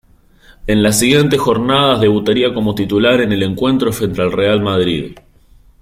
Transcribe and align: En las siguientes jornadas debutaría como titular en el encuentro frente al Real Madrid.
En 0.65 0.81
las 0.81 0.97
siguientes 0.97 1.39
jornadas 1.39 2.01
debutaría 2.01 2.55
como 2.55 2.73
titular 2.73 3.21
en 3.21 3.31
el 3.33 3.43
encuentro 3.43 3.93
frente 3.93 4.19
al 4.19 4.31
Real 4.31 4.59
Madrid. 4.59 5.11